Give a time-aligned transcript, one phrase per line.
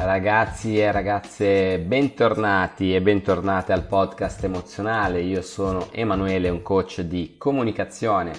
[0.00, 5.22] Ragazzi e ragazze, bentornati e bentornate al podcast emozionale.
[5.22, 8.32] Io sono Emanuele, un coach di comunicazione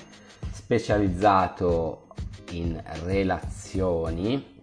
[0.53, 2.07] specializzato
[2.51, 4.61] in relazioni,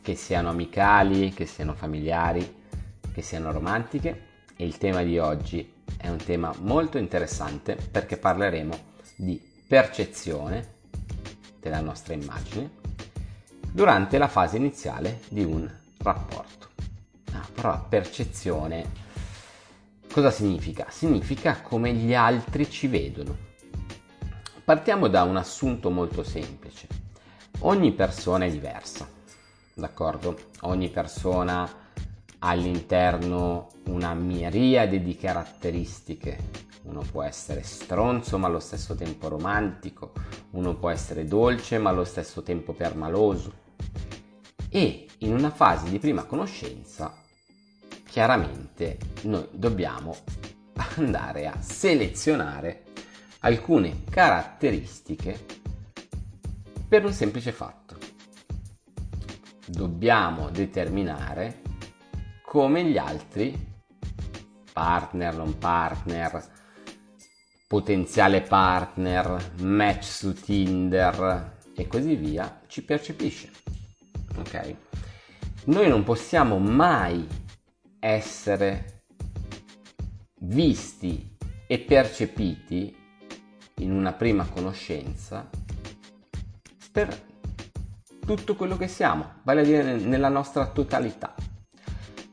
[0.00, 2.62] che siano amicali, che siano familiari,
[3.12, 4.20] che siano romantiche.
[4.56, 8.78] E il tema di oggi è un tema molto interessante perché parleremo
[9.16, 10.74] di percezione
[11.58, 12.70] della nostra immagine
[13.72, 15.68] durante la fase iniziale di un
[16.06, 16.68] rapporto.
[17.32, 19.04] Ah, però percezione
[20.12, 20.86] cosa significa?
[20.88, 23.36] Significa come gli altri ci vedono.
[24.64, 26.86] Partiamo da un assunto molto semplice.
[27.60, 29.08] Ogni persona è diversa,
[29.74, 30.38] d'accordo?
[30.62, 36.64] Ogni persona ha all'interno una miriade di caratteristiche.
[36.82, 40.12] Uno può essere stronzo ma allo stesso tempo romantico,
[40.50, 43.64] uno può essere dolce ma allo stesso tempo permaloso.
[44.68, 47.14] E in una fase di prima conoscenza,
[48.08, 50.16] chiaramente noi dobbiamo
[50.96, 52.84] andare a selezionare
[53.40, 55.44] alcune caratteristiche
[56.88, 57.96] per un semplice fatto.
[59.66, 61.62] Dobbiamo determinare
[62.44, 63.74] come gli altri
[64.72, 66.44] partner, non partner,
[67.66, 73.50] potenziale partner, match su Tinder e così via, ci percepisce.
[74.36, 74.76] Ok?
[75.66, 77.26] Noi non possiamo mai
[77.98, 79.02] essere
[80.42, 81.36] visti
[81.66, 82.96] e percepiti
[83.78, 85.50] in una prima conoscenza
[86.92, 87.20] per
[88.24, 91.34] tutto quello che siamo, vale a dire nella nostra totalità.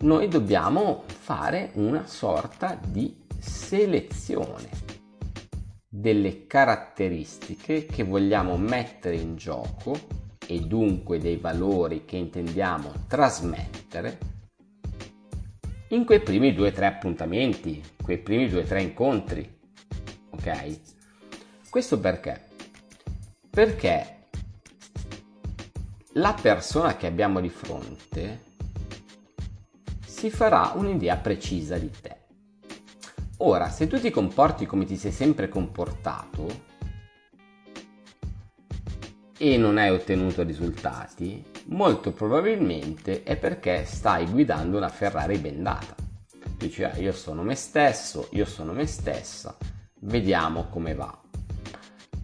[0.01, 4.69] Noi dobbiamo fare una sorta di selezione
[5.89, 10.22] delle caratteristiche che vogliamo mettere in gioco
[10.53, 14.17] e dunque dei valori che intendiamo trasmettere
[15.87, 19.59] in quei primi due o tre appuntamenti, quei primi due o tre incontri.
[20.29, 20.79] Ok?
[21.69, 22.49] Questo perché?
[23.49, 24.27] Perché
[26.13, 28.43] la persona che abbiamo di fronte
[30.05, 32.17] si farà un'idea precisa di te.
[33.37, 36.72] Ora, se tu ti comporti come ti sei sempre comportato
[39.45, 45.95] e non hai ottenuto risultati, molto probabilmente è perché stai guidando una Ferrari bendata.
[46.57, 49.57] Dici, ah, io sono me stesso, io sono me stessa,
[49.99, 51.21] vediamo come va.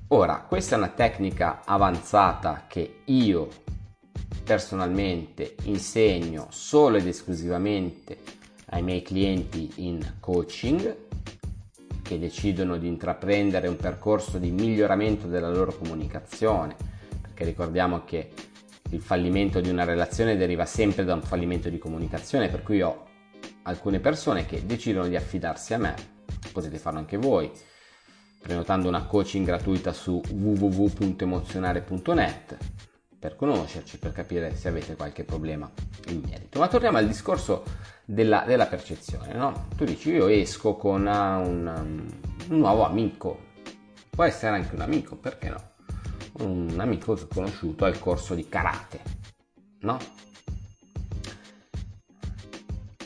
[0.07, 3.50] Ora, questa è una tecnica avanzata che io
[4.41, 8.19] personalmente insegno solo ed esclusivamente
[8.68, 11.07] ai miei clienti in coaching
[12.01, 16.89] che decidono di intraprendere un percorso di miglioramento della loro comunicazione,
[17.40, 18.32] perché ricordiamo che
[18.90, 23.06] il fallimento di una relazione deriva sempre da un fallimento di comunicazione, per cui ho
[23.64, 25.96] alcune persone che decidono di affidarsi a me,
[26.52, 27.50] potete farlo anche voi,
[28.42, 32.58] prenotando una coaching gratuita su www.emozionare.net
[33.18, 35.72] per conoscerci, per capire se avete qualche problema
[36.08, 36.60] in merito.
[36.60, 37.64] Ma torniamo al discorso
[38.04, 39.32] della, della percezione.
[39.34, 39.68] No?
[39.78, 42.06] Tu dici io esco con un,
[42.50, 43.48] un, nuovo amico,
[44.10, 45.69] può essere anche un amico, perché no?
[46.40, 49.02] Un amico che ho conosciuto al corso di karate,
[49.82, 49.98] no?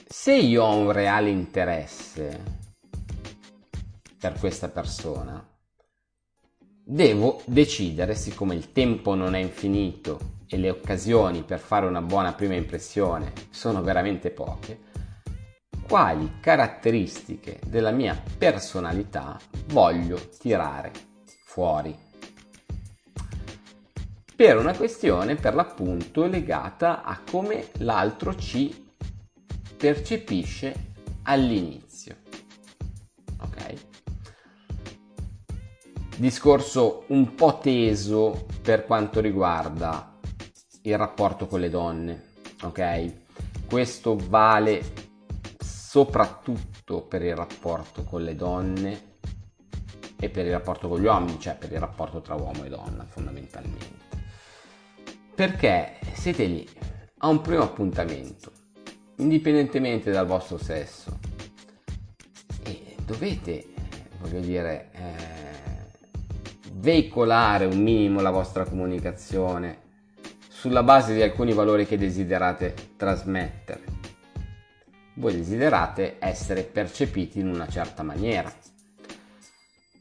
[0.08, 2.62] Se io ho un reale interesse
[4.20, 5.46] per questa persona,
[6.86, 12.34] Devo decidere, siccome il tempo non è infinito e le occasioni per fare una buona
[12.34, 14.80] prima impressione sono veramente poche,
[15.88, 20.92] quali caratteristiche della mia personalità voglio tirare
[21.46, 22.03] fuori.
[24.44, 28.92] Per una questione per l'appunto legata a come l'altro ci
[29.78, 30.76] percepisce
[31.24, 32.18] all'inizio.
[36.18, 40.20] discorso un po' teso per quanto riguarda
[40.82, 42.24] il rapporto con le donne,
[42.64, 43.14] ok?
[43.66, 44.84] Questo vale
[45.58, 49.16] soprattutto per il rapporto con le donne
[50.20, 53.06] e per il rapporto con gli uomini, cioè per il rapporto tra uomo e donna
[53.06, 54.03] fondamentalmente.
[55.36, 56.68] Perché siete lì
[57.18, 58.52] a un primo appuntamento,
[59.18, 61.18] indipendentemente dal vostro sesso,
[62.64, 63.66] e dovete,
[64.20, 65.44] voglio dire, eh,
[66.74, 69.82] veicolare un minimo la vostra comunicazione
[70.50, 73.84] sulla base di alcuni valori che desiderate trasmettere.
[75.16, 78.54] Voi desiderate essere percepiti in una certa maniera.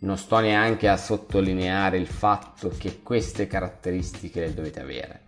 [0.00, 5.21] Non sto neanche a sottolineare il fatto che queste caratteristiche le dovete avere.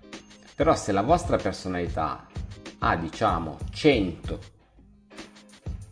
[0.55, 2.27] Però se la vostra personalità
[2.79, 4.41] ha diciamo 100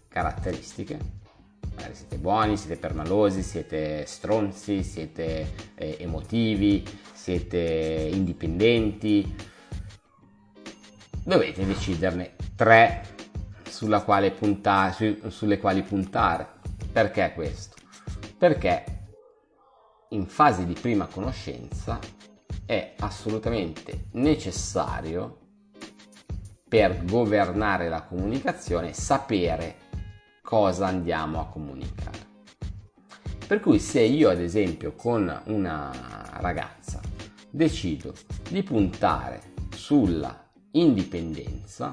[0.06, 0.98] caratteristiche,
[1.74, 9.34] magari siete buoni, siete permalosi, siete stronzi, siete eh, emotivi, siete indipendenti,
[11.24, 13.02] dovete deciderne tre
[14.30, 16.46] puntare, su, sulle quali puntare.
[16.92, 17.76] Perché questo?
[18.38, 18.84] Perché
[20.10, 21.98] in fase di prima conoscenza
[22.64, 25.38] è assolutamente necessario
[26.68, 29.76] per governare la comunicazione sapere
[30.42, 32.30] cosa andiamo a comunicare.
[33.46, 35.90] Per cui se io ad esempio con una
[36.40, 37.00] ragazza
[37.50, 38.14] decido
[38.48, 41.92] di puntare sulla indipendenza,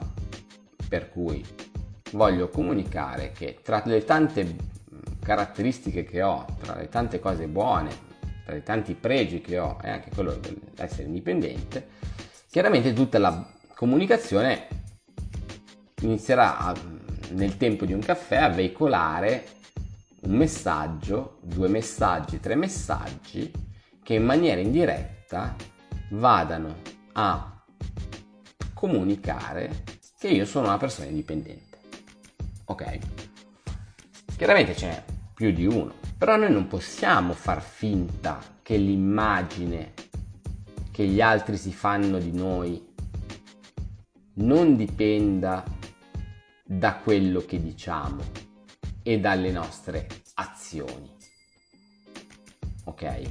[0.88, 1.44] per cui
[2.12, 4.56] voglio comunicare che tra le tante
[5.22, 8.08] caratteristiche che ho, tra le tante cose buone,
[8.50, 11.88] tra i tanti pregi che ho e anche quello di essere indipendente,
[12.50, 14.68] chiaramente tutta la comunicazione
[16.02, 16.76] inizierà a,
[17.32, 19.46] nel tempo di un caffè a veicolare
[20.22, 23.52] un messaggio, due messaggi, tre messaggi
[24.02, 25.56] che in maniera indiretta
[26.12, 26.78] vadano
[27.14, 27.64] a
[28.74, 29.84] comunicare
[30.18, 31.78] che io sono una persona indipendente.
[32.66, 32.98] Ok?
[34.36, 35.04] Chiaramente ce n'è
[35.36, 39.94] più di uno, però noi non possiamo far finta che l'immagine
[40.92, 42.86] che gli altri si fanno di noi
[44.34, 45.64] non dipenda
[46.66, 48.22] da quello che diciamo
[49.02, 51.10] e dalle nostre azioni.
[52.84, 53.22] Ok?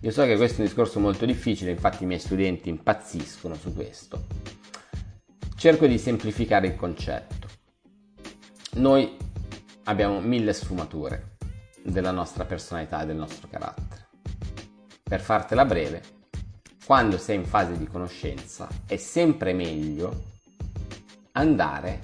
[0.00, 3.72] Io so che questo è un discorso molto difficile, infatti i miei studenti impazziscono su
[3.72, 4.26] questo.
[5.56, 7.46] Cerco di semplificare il concetto.
[8.72, 9.16] Noi
[9.84, 11.36] abbiamo mille sfumature
[11.82, 14.08] della nostra personalità e del nostro carattere.
[15.02, 16.02] Per fartela breve,
[16.84, 20.24] quando sei in fase di conoscenza è sempre meglio
[21.32, 22.00] andare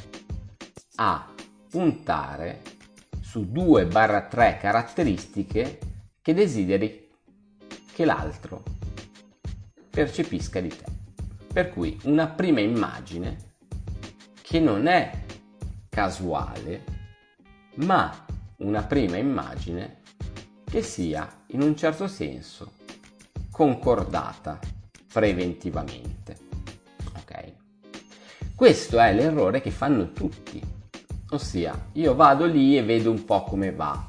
[0.96, 1.32] a
[1.68, 2.62] puntare
[3.20, 5.78] su 2-3 caratteristiche
[6.22, 7.10] che desideri
[7.92, 8.62] che l'altro
[9.90, 10.84] percepisca di te.
[11.52, 13.52] Per cui una prima immagine
[14.42, 15.24] che non è
[15.88, 16.84] casuale,
[17.76, 18.24] ma
[18.58, 20.02] una prima immagine
[20.64, 22.72] che sia in un certo senso
[23.50, 24.58] concordata
[25.12, 26.36] preventivamente.
[27.16, 27.52] Ok?
[28.54, 30.60] Questo è l'errore che fanno tutti.
[31.30, 34.06] Ossia, io vado lì e vedo un po' come va.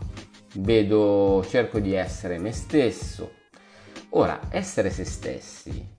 [0.56, 3.32] Vedo, cerco di essere me stesso.
[4.10, 5.94] Ora, essere se stessi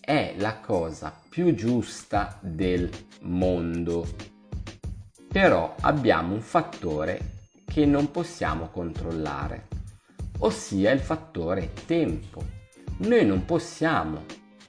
[0.00, 2.90] è la cosa più giusta del
[3.20, 4.04] mondo.
[5.32, 9.68] Però abbiamo un fattore che non possiamo controllare,
[10.40, 12.58] ossia il fattore tempo
[12.98, 14.24] noi non possiamo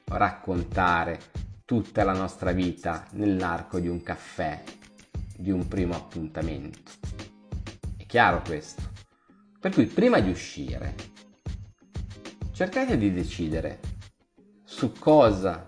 [0.06, 1.20] raccontare
[1.66, 4.64] tutta la nostra vita nell'arco di un caffè,
[5.36, 6.92] di un primo appuntamento.
[7.98, 8.84] È chiaro questo?
[9.60, 10.94] Per cui prima di uscire,
[12.52, 13.80] cercate di decidere
[14.64, 15.68] su cosa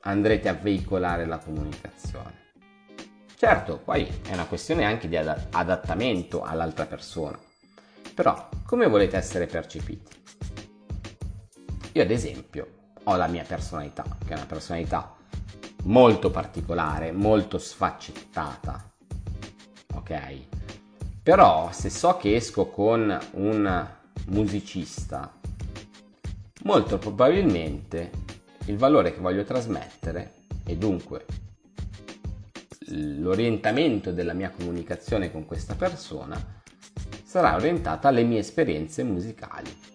[0.00, 2.45] andrete a veicolare la comunicazione.
[3.38, 7.38] Certo, poi è una questione anche di adattamento all'altra persona,
[8.14, 10.24] però come volete essere percepiti?
[11.92, 12.66] Io ad esempio
[13.02, 15.14] ho la mia personalità, che è una personalità
[15.84, 18.90] molto particolare, molto sfaccettata,
[19.92, 20.38] ok?
[21.22, 23.86] Però se so che esco con un
[24.28, 25.30] musicista,
[26.62, 28.10] molto probabilmente
[28.64, 30.32] il valore che voglio trasmettere
[30.64, 31.26] e dunque
[32.88, 36.62] l'orientamento della mia comunicazione con questa persona
[37.24, 39.94] sarà orientata alle mie esperienze musicali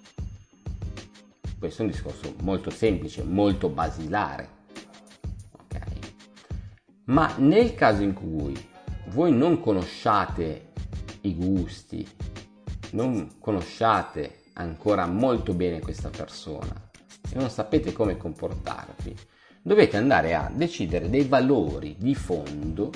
[1.61, 4.49] questo è un discorso molto semplice, molto basilare.
[5.65, 5.99] Okay?
[7.05, 8.57] Ma nel caso in cui
[9.09, 10.71] voi non conosciate
[11.21, 12.07] i gusti,
[12.93, 16.89] non conosciate ancora molto bene questa persona
[17.31, 19.15] e non sapete come comportarvi,
[19.61, 22.91] dovete andare a decidere dei valori di fondo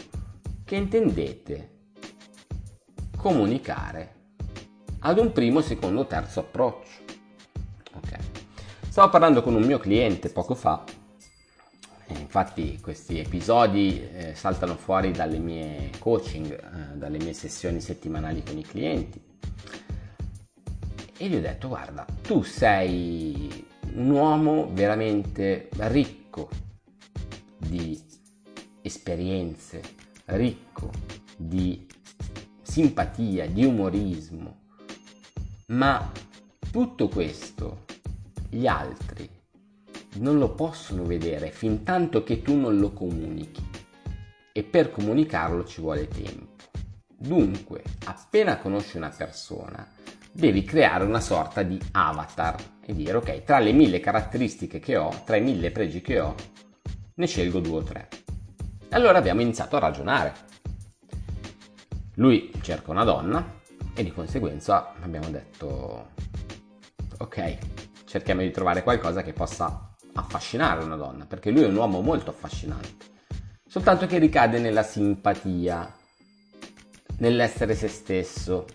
[0.63, 1.69] che intendete
[3.17, 4.13] comunicare
[4.99, 7.03] ad un primo, secondo, terzo approccio.
[8.95, 10.81] Stavo parlando con un mio cliente poco fa,
[12.07, 18.57] infatti questi episodi eh, saltano fuori dalle mie coaching, eh, dalle mie sessioni settimanali con
[18.57, 19.21] i clienti.
[21.17, 26.49] E gli ho detto, guarda, tu sei un uomo veramente ricco
[27.57, 28.01] di
[28.81, 29.81] esperienze,
[30.25, 30.91] ricco
[31.37, 31.87] di
[32.61, 34.63] simpatia, di umorismo,
[35.67, 36.11] ma
[36.71, 37.85] tutto questo
[38.49, 39.29] gli altri
[40.17, 43.63] non lo possono vedere fin tanto che tu non lo comunichi
[44.51, 46.53] e per comunicarlo ci vuole tempo.
[47.17, 49.87] Dunque, appena conosci una persona,
[50.35, 55.21] devi creare una sorta di avatar e dire ok, tra le mille caratteristiche che ho,
[55.23, 56.35] tra i mille pregi che ho,
[57.15, 58.09] ne scelgo due o tre.
[58.89, 60.33] Allora abbiamo iniziato a ragionare.
[62.15, 63.61] Lui cerca una donna
[63.95, 66.09] e di conseguenza abbiamo detto
[67.17, 67.57] ok,
[68.03, 72.31] cerchiamo di trovare qualcosa che possa affascinare una donna, perché lui è un uomo molto
[72.31, 73.05] affascinante,
[73.65, 75.93] soltanto che ricade nella simpatia,
[77.19, 78.65] nell'essere se stesso.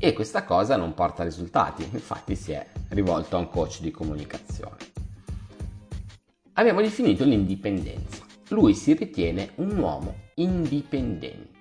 [0.00, 4.76] E questa cosa non porta risultati, infatti si è rivolto a un coach di comunicazione.
[6.52, 8.24] Abbiamo definito l'indipendenza.
[8.50, 11.56] Lui si ritiene un uomo indipendente.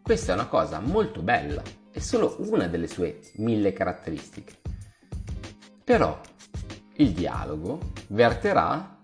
[0.00, 1.60] Questa è una cosa molto bella,
[1.90, 4.54] è solo una delle sue mille caratteristiche.
[5.82, 6.20] Però
[6.98, 8.96] il dialogo verterà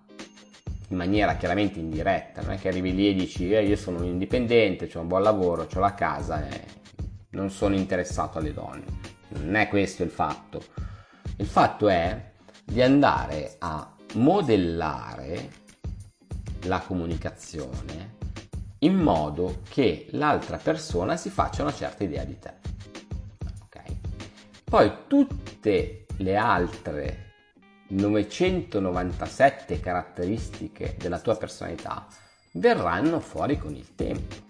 [0.88, 4.04] in maniera chiaramente indiretta, non è che arrivi lì e dici eh, io sono un
[4.04, 6.82] indipendente, ho un buon lavoro, ho la casa e
[7.34, 8.84] non sono interessato alle donne.
[9.28, 10.64] Non è questo il fatto.
[11.36, 12.32] Il fatto è
[12.64, 15.62] di andare a modellare
[16.62, 18.12] la comunicazione
[18.78, 22.54] in modo che l'altra persona si faccia una certa idea di te.
[23.64, 23.98] Okay?
[24.62, 27.32] Poi tutte le altre
[27.88, 32.06] 997 caratteristiche della tua personalità
[32.52, 34.43] verranno fuori con il tempo.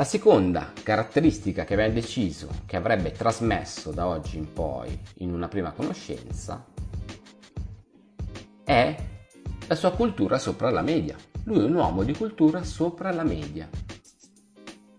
[0.00, 5.46] La seconda caratteristica che aveva deciso che avrebbe trasmesso da oggi in poi in una
[5.46, 6.64] prima conoscenza
[8.64, 8.96] è
[9.66, 11.18] la sua cultura sopra la media.
[11.42, 13.68] Lui è un uomo di cultura sopra la media.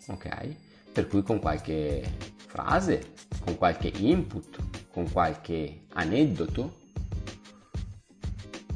[0.06, 0.56] Ok?
[0.94, 2.04] Per cui con qualche
[2.36, 6.78] frase, con qualche input, con qualche aneddoto,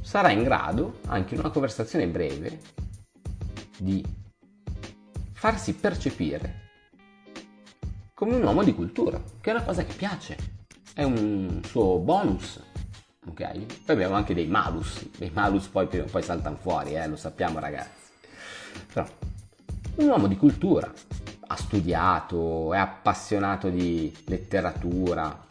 [0.01, 2.59] sarà in grado, anche in una conversazione breve,
[3.77, 4.23] di
[5.45, 6.63] farsi percepire
[8.15, 10.37] come un uomo di cultura, che è una cosa che piace,
[10.95, 12.59] è un suo bonus.
[13.27, 13.51] Ok?
[13.85, 18.09] Poi abbiamo anche dei malus, dei malus poi poi saltano fuori, eh, lo sappiamo ragazzi.
[18.91, 19.05] Però
[19.97, 20.91] un uomo di cultura,
[21.45, 25.45] ha studiato, è appassionato di letteratura,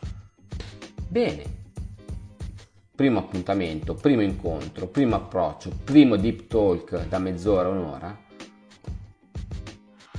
[1.06, 1.44] Bene.
[2.96, 8.23] Primo appuntamento, primo incontro, primo approccio, primo deep talk da mezz'ora, un'ora.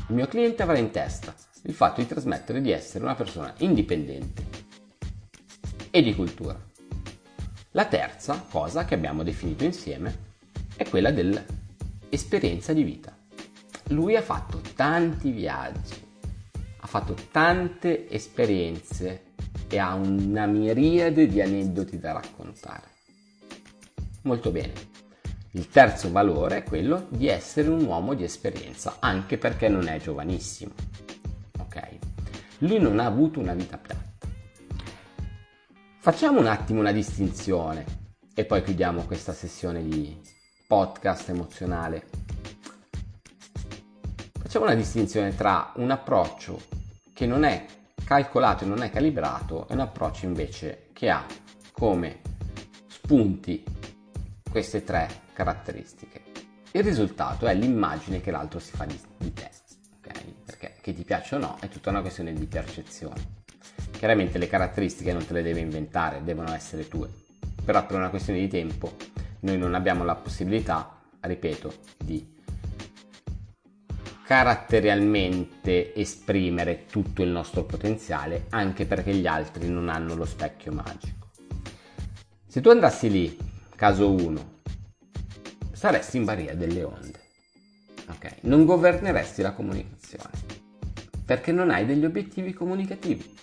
[0.07, 1.33] Il mio cliente avrà in testa
[1.63, 4.45] il fatto di trasmettere di essere una persona indipendente
[5.89, 6.55] e di cultura.
[7.71, 10.33] La terza cosa che abbiamo definito insieme
[10.75, 13.17] è quella dell'esperienza di vita.
[13.89, 15.95] Lui ha fatto tanti viaggi,
[16.81, 19.33] ha fatto tante esperienze
[19.67, 22.89] e ha una miriade di aneddoti da raccontare.
[24.21, 24.94] Molto bene.
[25.55, 29.97] Il terzo valore è quello di essere un uomo di esperienza, anche perché non è
[30.01, 30.73] giovanissimo.
[31.59, 31.81] Ok?
[32.57, 34.27] Lui non ha avuto una vita piatta.
[35.97, 37.85] Facciamo un attimo una distinzione
[38.33, 40.19] e poi chiudiamo questa sessione di
[40.67, 42.05] podcast emozionale.
[44.37, 46.63] Facciamo una distinzione tra un approccio
[47.13, 47.65] che non è
[48.03, 51.25] calcolato e non è calibrato è un approccio invece che ha
[51.71, 52.19] come
[52.87, 53.63] spunti
[54.51, 56.23] queste tre caratteristiche.
[56.71, 59.51] Il risultato è l'immagine che l'altro si fa di, di te,
[59.97, 60.33] okay?
[60.45, 63.43] perché che ti piaccia o no è tutta una questione di percezione.
[63.91, 67.09] Chiaramente le caratteristiche non te le devi inventare, devono essere tue,
[67.63, 68.95] però per una questione di tempo
[69.41, 72.33] noi non abbiamo la possibilità, ripeto, di
[74.25, 81.29] caratterialmente esprimere tutto il nostro potenziale anche perché gli altri non hanno lo specchio magico.
[82.47, 83.37] Se tu andassi lì,
[83.75, 84.54] caso 1,
[85.75, 87.19] saresti in baria delle onde.
[88.07, 88.37] Ok?
[88.41, 90.63] Non governeresti la comunicazione
[91.25, 93.35] perché non hai degli obiettivi comunicativi.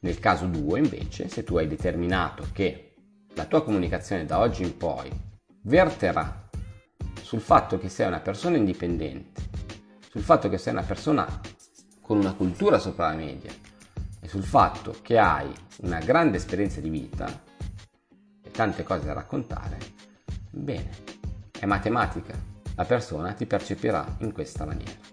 [0.00, 2.94] Nel caso 2, invece, se tu hai determinato che
[3.34, 5.10] la tua comunicazione da oggi in poi
[5.62, 6.48] verterà
[7.20, 9.42] sul fatto che sei una persona indipendente,
[10.08, 11.40] sul fatto che sei una persona
[12.00, 13.50] con una cultura sopra la media
[14.20, 17.42] e sul fatto che hai una grande esperienza di vita
[18.42, 19.78] e tante cose da raccontare,
[20.54, 20.90] bene,
[21.58, 22.34] è matematica,
[22.76, 25.12] la persona ti percepirà in questa maniera.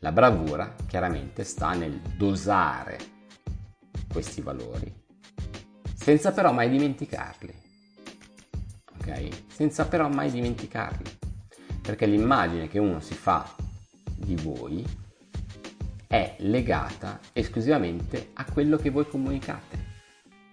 [0.00, 2.98] La bravura chiaramente sta nel dosare
[4.10, 4.92] questi valori,
[5.94, 7.54] senza però mai dimenticarli.
[8.98, 9.28] Ok?
[9.48, 11.16] Senza però mai dimenticarli.
[11.82, 13.54] Perché l'immagine che uno si fa
[14.14, 14.84] di voi
[16.06, 19.86] è legata esclusivamente a quello che voi comunicate.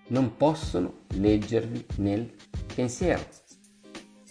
[0.07, 2.33] non possono leggervi nel
[2.73, 3.23] pensiero.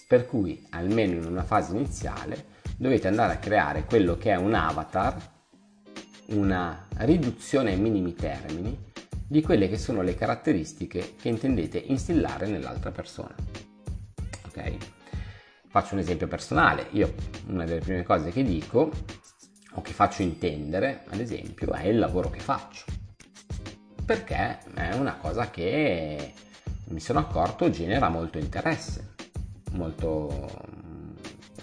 [0.06, 4.54] Per cui, almeno in una fase iniziale, dovete andare a creare quello che è un
[4.54, 5.32] avatar,
[6.26, 8.92] una riduzione ai minimi termini
[9.26, 13.34] di quelle che sono le caratteristiche che intendete instillare nell'altra persona.
[14.46, 14.76] Ok?
[15.68, 16.86] Faccio un esempio personale.
[16.90, 17.14] Io
[17.46, 18.90] una delle prime cose che dico
[19.76, 22.84] o che faccio intendere, ad esempio, è il lavoro che faccio.
[24.04, 26.32] Perché è una cosa che
[26.88, 29.13] mi sono accorto genera molto interesse,
[29.74, 30.50] molto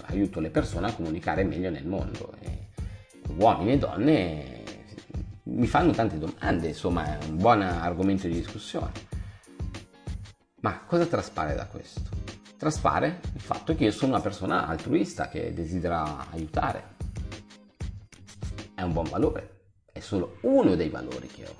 [0.03, 2.33] aiuto le persone a comunicare meglio nel mondo.
[2.39, 2.69] E
[3.37, 4.63] uomini e donne
[5.43, 8.91] mi fanno tante domande, insomma è un buon argomento di discussione.
[10.61, 12.09] Ma cosa traspare da questo?
[12.57, 16.95] Traspare il fatto che io sono una persona altruista che desidera aiutare.
[18.75, 21.55] È un buon valore, è solo uno dei valori che ho,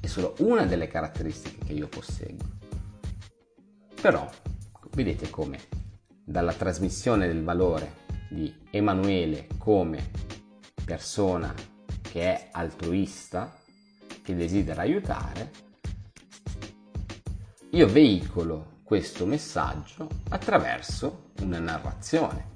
[0.00, 2.44] è solo una delle caratteristiche che io posseggo.
[4.00, 4.28] Però,
[4.90, 5.60] vedete come
[6.24, 10.10] dalla trasmissione del valore di Emanuele come
[10.84, 11.54] persona
[12.00, 13.58] che è altruista,
[14.22, 15.50] che desidera aiutare,
[17.70, 22.50] io veicolo questo messaggio attraverso una narrazione.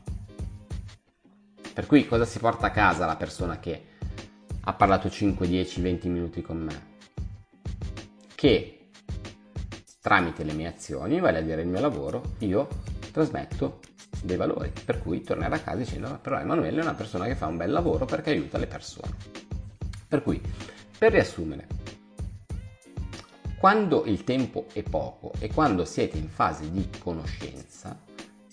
[1.73, 3.85] Per cui cosa si porta a casa la persona che
[4.61, 6.95] ha parlato 5, 10, 20 minuti con me?
[8.35, 8.89] Che
[10.01, 12.69] tramite le mie azioni, vale a dire il mio lavoro, io
[13.17, 13.81] trasmetto
[14.23, 17.47] dei valori, per cui tornerà a casa dicendo però Emanuele è una persona che fa
[17.47, 19.17] un bel lavoro perché aiuta le persone.
[20.07, 20.39] Per cui,
[20.99, 21.67] per riassumere,
[23.59, 27.99] quando il tempo è poco e quando siete in fase di conoscenza,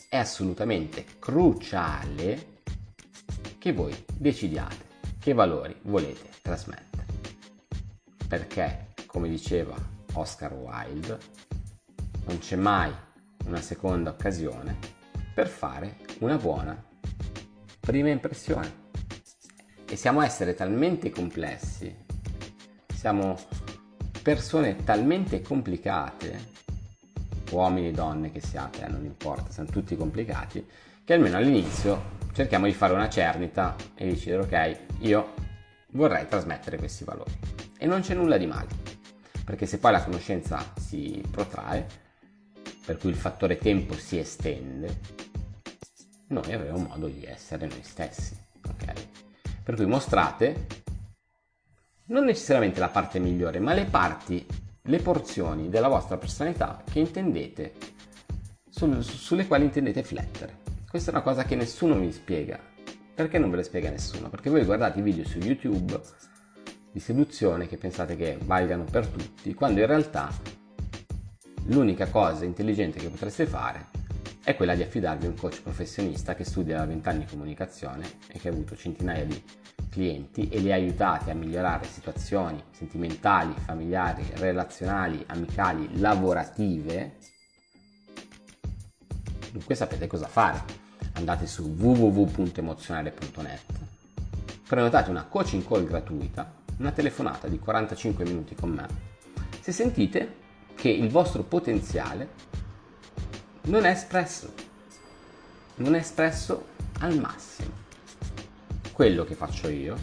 [0.08, 2.62] è assolutamente cruciale
[3.60, 7.06] che voi decidiate che valori volete trasmettere.
[8.30, 9.76] Perché, come diceva
[10.14, 11.18] Oscar Wilde,
[12.28, 12.94] non c'è mai
[13.46, 14.78] una seconda occasione
[15.34, 16.82] per fare una buona
[17.80, 18.82] prima impressione.
[19.86, 21.94] E siamo esseri talmente complessi,
[22.94, 23.38] siamo
[24.22, 26.52] persone talmente complicate,
[27.52, 30.66] uomini e donne che siate, eh, non importa, siamo tutti complicati,
[31.04, 35.34] che almeno all'inizio cerchiamo di fare una cernita e decidere ok, io
[35.92, 37.32] vorrei trasmettere questi valori.
[37.78, 38.70] E non c'è nulla di male,
[39.44, 42.02] perché se poi la conoscenza si protrae,
[42.86, 45.00] per cui il fattore tempo si estende,
[46.28, 48.36] noi avremo modo di essere noi stessi.
[48.68, 48.94] ok?
[49.64, 50.68] Per cui mostrate
[52.06, 54.46] non necessariamente la parte migliore, ma le parti,
[54.82, 57.74] le porzioni della vostra personalità che intendete,
[58.70, 60.62] sul, sulle quali intendete flettere.
[60.90, 62.60] Questa è una cosa che nessuno vi spiega.
[63.16, 64.30] Perché non ve le spiega nessuno?
[64.30, 66.02] Perché voi guardate i video su YouTube
[66.92, 70.32] di seduzione che pensate che valgano per tutti, quando in realtà
[71.66, 74.02] l'unica cosa intelligente che potreste fare
[74.44, 78.40] è quella di affidarvi a un coach professionista che studia da 20 anni comunicazione e
[78.40, 79.42] che ha avuto centinaia di
[79.90, 87.18] clienti e li ha aiutati a migliorare situazioni sentimentali, familiari, relazionali, amicali, lavorative.
[89.52, 90.82] Dunque sapete cosa fare.
[91.14, 93.64] Andate su www.emozionale.net,
[94.68, 98.88] prenotate una coaching call gratuita, una telefonata di 45 minuti con me.
[99.62, 100.42] Se sentite
[100.76, 102.30] che il vostro potenziale
[103.64, 104.54] non è espresso,
[105.76, 106.68] non è espresso
[107.00, 107.72] al massimo.
[108.92, 109.96] Quello che faccio io,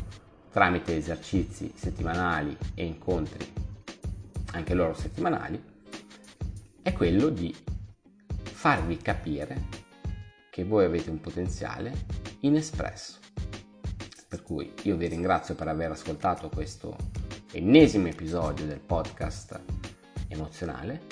[0.50, 3.52] tramite esercizi settimanali e incontri,
[4.52, 5.62] anche loro settimanali,
[6.83, 7.54] è quello di
[8.42, 9.68] farvi capire
[10.50, 12.06] che voi avete un potenziale
[12.40, 13.18] inespresso.
[14.28, 16.96] Per cui io vi ringrazio per aver ascoltato questo
[17.52, 19.89] ennesimo episodio del podcast
[20.30, 21.02] emozionale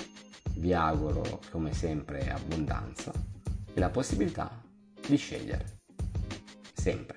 [0.54, 3.12] vi auguro come sempre abbondanza
[3.72, 4.50] e la possibilità
[5.06, 5.78] di scegliere.
[6.72, 7.16] Sempre.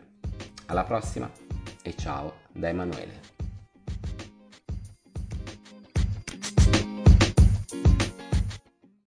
[0.67, 1.29] Alla prossima
[1.81, 3.40] e ciao da Emanuele.